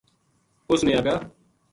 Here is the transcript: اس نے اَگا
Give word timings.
اس 0.69 0.79
نے 0.85 0.91
اَگا 0.99 1.15